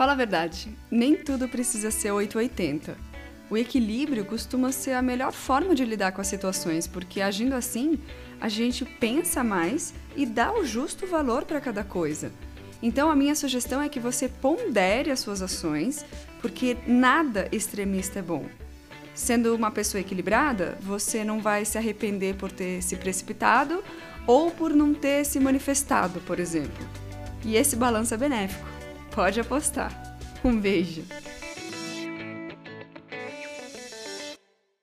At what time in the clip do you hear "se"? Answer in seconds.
21.66-21.76, 22.82-22.96, 25.26-25.38